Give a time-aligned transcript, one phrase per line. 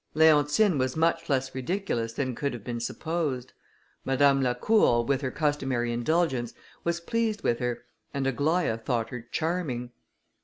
[0.15, 3.53] Leontine was much less ridiculous than could have been supposed.
[4.03, 9.91] Madame Lacour, with her customary indulgence, was pleased with her, and Aglaïa thought her charming.